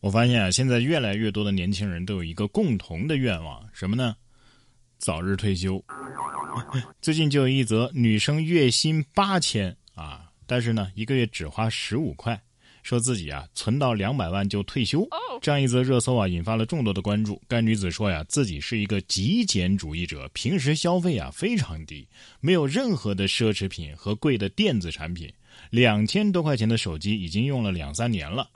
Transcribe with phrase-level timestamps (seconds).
[0.00, 4.16] 我发现啊，现在越来越多的年轻人都有一个共同的愿望，什么呢？
[4.98, 5.82] 早日退休。
[7.02, 12.40] 最近就有一则女生月薪八千啊，但是呢，一个月只花十五块，
[12.82, 15.06] 说自己啊存到两百万就退休。
[15.42, 17.40] 这样一则热搜啊，引发了众多的关注。
[17.46, 22.08] 该女子说呀，自己是一个极简主义者，平时消费啊非常低，
[22.40, 25.30] 没有任何的奢侈品和贵的电子产品，
[25.68, 28.48] 两千多块钱的手机已经用了两三年了。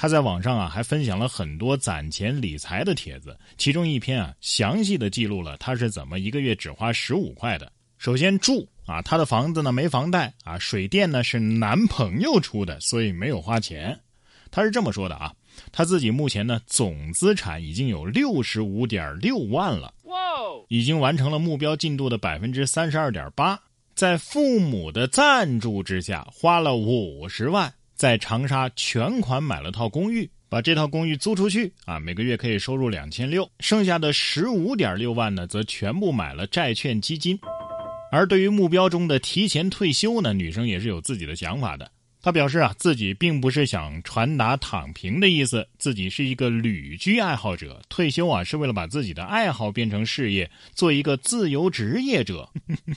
[0.00, 7.70] 他在网上啊还分享了很多攒钱理财的帖子，其中一篇啊详细的记录了他是怎么一个月只花十五块的。
[7.98, 14.00] 首先住啊，他的房子呢没房贷啊，水电呢是男朋友出的，所以没有花钱。
[14.50, 15.34] 他是这么说的啊，
[15.70, 20.16] 他自己目前呢总资产已经有六十五点六万了，哇，
[20.68, 23.60] 已经完成了目标进度的百分之三十二点八，
[23.94, 27.70] 在父母的赞助之下花了五十万。
[28.00, 37.38] 在长沙全款买了套公寓，把这套公寓租出去啊，每个月可以收入两千六，剩下的十五点六万呢，则全部买了债券基金。
[38.10, 41.92] 而对于目标中的提前退休呢，女生也是有自己的想法的。
[42.22, 52.46] 他表示啊，自己并不是想传达躺平的意思，自己是一个旅居爱好者，退休啊是为了把自己的爱好变成事业，做一个自由职业者。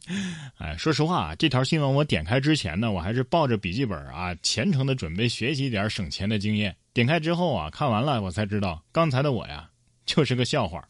[0.56, 6.74] 哎，说实话啊，这条新闻我点开之前呢，我还是抱着笔记本啊，虔诚的准备学习一点省钱的经验。
[6.94, 9.68] 点开之后啊，看完了我才知道，刚才的我呀
[10.06, 10.82] 就是个笑话。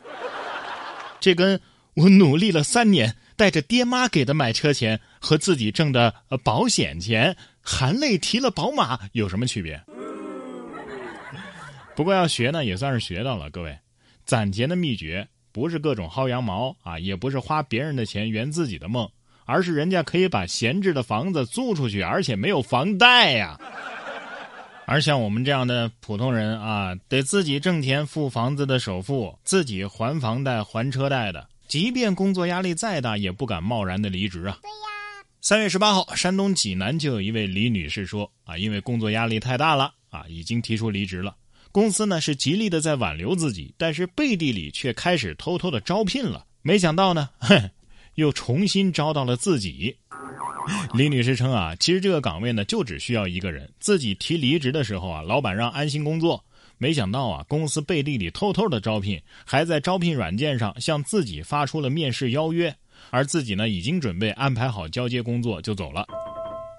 [1.18, 1.60] 这跟
[1.94, 7.36] 我努力了三年，带着爹妈给的买车钱和自己挣的保险钱。
[7.62, 9.80] 含泪提了宝马有什么区别？
[11.94, 13.50] 不过要学呢，也算是学到了。
[13.50, 13.78] 各位，
[14.24, 19.06] 攒钱的秘诀不是各种薅羊毛啊，也不是花别人的钱圆自己的梦，
[19.44, 23.60] 而是人家可以把闲置的房子租出去，而且没有房贷呀。
[24.86, 34.58] 而像我们这样的普通人啊，得自己挣钱付房子的首付，自己还房贷还车贷的，即便工作压力再大，也不敢贸然的离职啊。
[35.42, 41.34] 三月十八号，山东济南就有一位李女士说：“啊，因为工作压力太大了，啊，已经提出离职了。
[41.72, 46.44] 公司呢是极力的在挽留自己，但是背地里却开始偷偷的招聘了。
[46.60, 47.70] 没想到呢，哼，
[48.16, 49.96] 又重新招到了自己。”
[50.92, 53.72] 李女士称：“啊，其实这个岗位呢就只需要一个人。
[53.80, 56.44] 自己提离职的时候啊，老板让安心工作。
[56.76, 62.76] 没想到啊，公司背地里偷偷的招聘，还在招聘软件上向自己发出了面试邀约。”
[63.08, 66.06] 而自己呢，已经准备安排好交接工作就走了。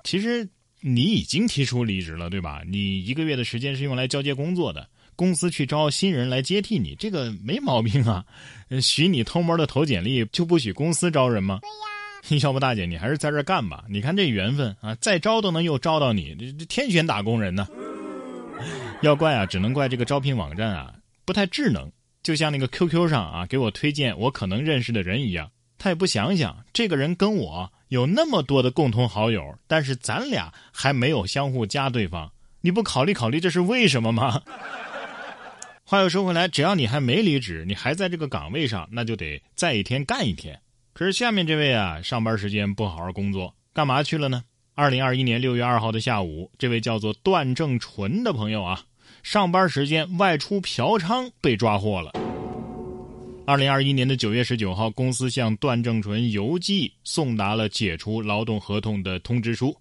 [0.03, 0.47] 其实
[0.79, 2.61] 你已经提出离职了，对吧？
[2.67, 8.25] 你一个月的时间是用来交接工作的，公司去招新人来接替你，这个没毛病啊。
[8.81, 11.59] 许你偷摸的投简历，就不许公司招人吗？
[11.61, 11.75] 对呀。
[12.43, 13.83] 要不大姐，你还是在这干吧。
[13.89, 17.67] 你看这缘分啊，再招都能又招到你，这这天选打工人呢。
[19.01, 20.93] 要怪啊，只能怪这个招聘网站啊
[21.25, 25.49] 不太智能，就像那个 QQ 上啊给我推荐我可能认识的人一样。
[25.83, 32.31] 他也不想想，这个人跟我有那么多的共同好友，但是咱俩还没有相互加对方。
[32.61, 34.43] 你不考虑考虑这是为什么吗？
[35.83, 40.61] 话又说回来，只要你还没离职，你还在这个岗位上，那就得再一天干一天。
[40.93, 44.43] 可是下面这位啊，上班时间不好好工作，干嘛去了呢？
[44.75, 48.83] 二零二一年六月二号的下午，这位叫做段正淳的朋友啊，
[49.23, 52.11] 上班时间外出嫖娼被抓获了。
[53.43, 59.75] 二零二一年的九月十九号，公司向段正淳邮寄送达了解除劳动合同的通知书。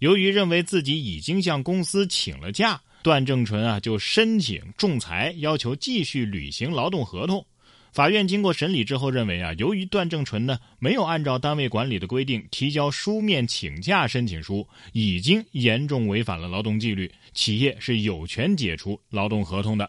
[0.00, 7.44] 由于认为自己已经向公司请了假，段正淳啊就申请仲裁，要求继续履行劳动合同。
[7.92, 19.88] 法院经过审理之后认为啊，由于段正淳呢没有按照单位管理的规定提交书面请假申请书，已经严重违反了劳动纪律，企业是有权解除劳动合同的。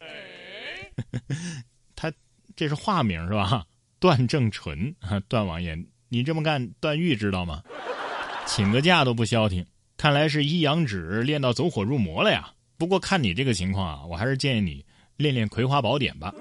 [2.56, 3.66] 这是化名是吧？
[4.00, 4.94] 段正淳，
[5.30, 5.78] 段王爷，
[6.10, 7.62] 你这么干，段誉知道吗？
[8.46, 9.66] 请个假都不消停，
[9.96, 12.52] 看来是一阳指练到走火入魔了呀。
[12.78, 16.34] 不过看你这个情况啊，我还是建议你练练《葵花宝典》吧。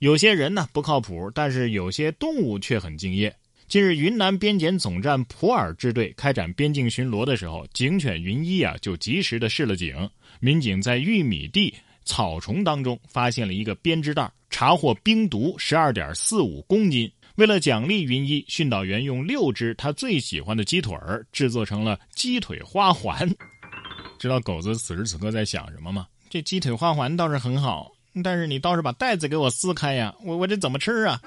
[0.00, 3.34] 有些人呢不靠谱，但是有些动物却很敬业。
[3.68, 10.08] 近日，云南边检总站普洱支队开展边境巡逻的时候，警犬云一啊就及时的示了警。
[10.40, 11.74] 民警在玉米地。
[12.04, 17.10] 草丛当中发现了一个编织袋，查获冰毒十二点四五公斤。
[17.36, 23.28] 为了奖励云一，训导员用六只他最喜欢的鸡腿儿制作成了鸡腿花环。
[24.18, 26.06] 知道狗子此时此刻在想什么吗？
[26.30, 27.90] 这鸡腿花环倒是很好，
[28.22, 30.14] 但是你倒是把袋子给我撕开呀！
[30.22, 31.20] 我我这怎么吃啊？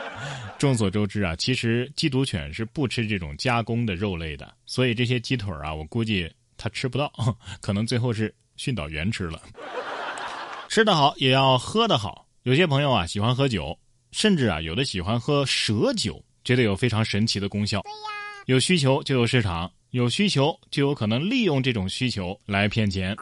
[0.58, 7.12] 众所周知啊，其实缉毒犬是不吃这种加工的肉类的，所以这些鸡腿啊，我估计它吃不到，
[7.60, 8.34] 可能最后是。
[8.56, 9.40] 训导员吃了。
[10.70, 13.76] 吃得好也要喝得好，有些朋友啊喜欢喝酒，
[14.12, 17.82] 甚至啊有的喜欢喝蛇酒，觉得有非常神奇的功效。
[18.46, 23.16] 有需求就有市场，有需求就有可能利用这种需求来骗钱。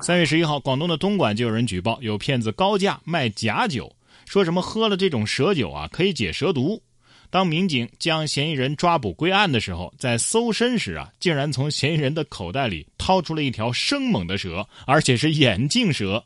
[0.00, 3.94] 三月十一号，广东的东莞就有人举报有骗子高价卖假酒，
[4.26, 6.82] 说什么喝了这种蛇酒啊可以解蛇毒。
[7.32, 16.22] 当民警将嫌疑人抓捕归案的时候，在搜身时啊，竟然从嫌疑人的口袋里掏出了一条生猛的蛇，而且是眼镜蛇。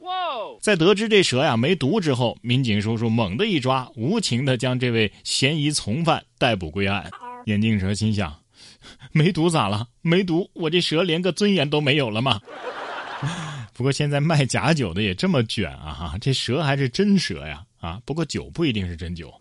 [0.60, 7.08] 在得知这蛇呀没毒之后，民警叔叔猛地一抓，无情地将这位嫌疑从犯逮捕归案。
[7.44, 8.36] 眼镜蛇心想：
[9.12, 9.86] 没毒咋了？
[10.02, 12.40] 没毒，我这蛇连个尊严都没有了吗？
[13.72, 15.92] 不过现在卖假酒的也这么卷啊！
[15.92, 17.62] 哈，这蛇还是真蛇呀！
[17.78, 19.32] 啊，不过酒不一定是真酒。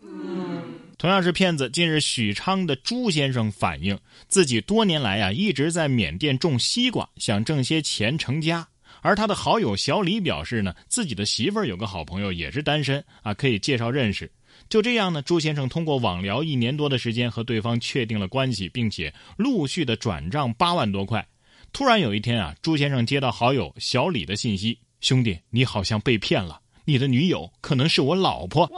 [0.98, 4.00] 同样是骗子，近日许昌的朱先生反映，
[4.30, 8.66] 自己多年来啊一直在缅甸种西瓜，想挣些钱成家。
[9.02, 14.32] 而他的好友小李表示呢，自己的媳妇儿有个好朋友也是单身啊，可以介绍认识。
[14.70, 21.28] 就这样呢，朱先生通过网聊一年多的时间和对方确定了关系，并且陆续的转账八万多块。
[21.74, 28.72] 突然有一天啊，朱先生接到好友小李的信息：“兄弟，你好像被骗了。”你的女友可能是我老婆，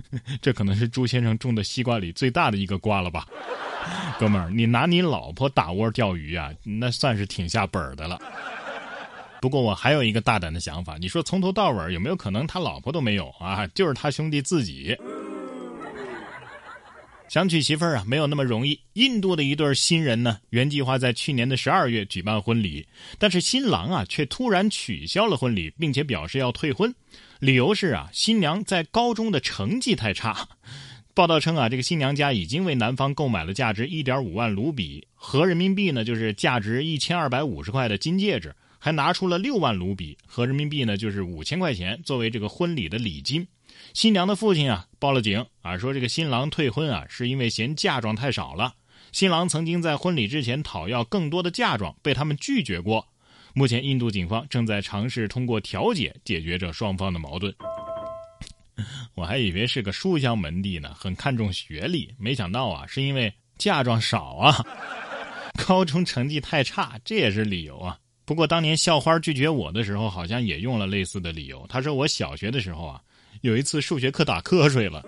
[0.40, 3.26] 这可能是朱先生种的西瓜里最大的一个瓜了吧？
[4.18, 8.18] 哥们儿，你拿你老婆打窝钓鱼啊，那算是挺下本的了。
[9.40, 13.66] 不过我还有一个大胆的想法，你说从头到尾有没有可能他老婆都没有啊？
[13.74, 14.96] 就是他兄弟自己。
[17.28, 18.78] 想娶媳妇儿啊，没有那么容易。
[18.92, 22.86] 印度的一对新人呢，原计划在去年的十二月举办婚礼，
[23.18, 26.94] 但是新郎啊却突然取消了婚礼，并且表示要退婚，
[27.42, 30.48] 理由是啊，新娘在高中的成绩太差。
[31.12, 43.44] 报道称啊，这个新娘家已经为男方购买了价值一点五万卢比合人民币呢，就是价值一千二百五十块的金戒指，还拿出了六万卢比合人民币呢，就是五千块钱作为这个婚礼的礼金。
[43.92, 48.74] 新娘的父亲啊报了警啊，说这个新郎退婚啊是因为嫌嫁妆太少了。
[49.10, 53.08] 新郎曾经在婚礼之前讨要更多的嫁妆，被他们拒绝过。
[53.54, 57.54] 目前印度警方正在尝试通过调解解决这双方的矛盾。
[59.14, 64.64] 我还以为是个书香门第呢，很看重学历，没想到啊是因为嫁妆少啊，
[65.66, 67.98] 高中成绩太差，这也是理由啊。
[68.24, 71.66] 不过当年校花拒绝我的时候，好像也用了类似的理由。
[71.68, 73.00] 她说我小学的时候啊。
[73.40, 75.04] 有一次数学课打瞌睡了，